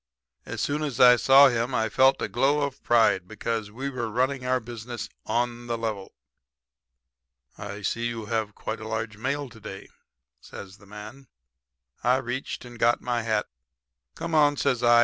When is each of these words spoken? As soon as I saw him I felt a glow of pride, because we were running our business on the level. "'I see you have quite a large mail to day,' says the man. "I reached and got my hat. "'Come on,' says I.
As 0.47 0.61
soon 0.61 0.81
as 0.81 0.99
I 0.99 1.15
saw 1.15 1.49
him 1.49 1.75
I 1.75 1.87
felt 1.87 2.23
a 2.23 2.27
glow 2.27 2.61
of 2.61 2.81
pride, 2.81 3.27
because 3.27 3.69
we 3.69 3.87
were 3.87 4.09
running 4.09 4.43
our 4.43 4.59
business 4.59 5.07
on 5.27 5.67
the 5.67 5.77
level. 5.77 6.15
"'I 7.55 7.83
see 7.83 8.07
you 8.07 8.25
have 8.25 8.55
quite 8.55 8.79
a 8.79 8.87
large 8.87 9.17
mail 9.17 9.47
to 9.49 9.59
day,' 9.59 9.89
says 10.39 10.77
the 10.79 10.87
man. 10.87 11.27
"I 12.03 12.17
reached 12.17 12.65
and 12.65 12.79
got 12.79 12.99
my 13.01 13.21
hat. 13.21 13.45
"'Come 14.15 14.33
on,' 14.33 14.57
says 14.57 14.81
I. 14.81 14.99